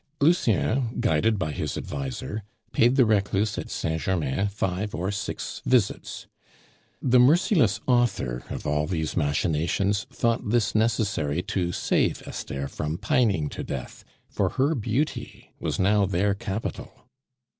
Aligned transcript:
Lucien, 0.19 0.97
guided 0.99 1.37
by 1.37 1.51
his 1.51 1.77
adviser, 1.77 2.41
paid 2.71 2.95
the 2.95 3.05
recluse 3.05 3.55
at 3.59 3.69
Saint 3.69 4.01
Germain 4.01 4.47
five 4.47 4.95
or 4.95 5.11
six 5.11 5.61
visits. 5.63 6.25
The 7.03 7.19
merciless 7.19 7.79
author 7.85 8.43
of 8.49 8.65
all 8.65 8.87
these 8.87 9.15
machinations 9.15 10.05
thought 10.11 10.49
this 10.49 10.73
necessary 10.73 11.43
to 11.43 11.71
save 11.71 12.23
Esther 12.25 12.67
from 12.67 12.97
pining 12.97 13.47
to 13.49 13.63
death, 13.63 14.03
for 14.27 14.49
her 14.49 14.73
beauty 14.73 15.51
was 15.59 15.77
now 15.77 16.07
their 16.07 16.33
capital. 16.33 17.07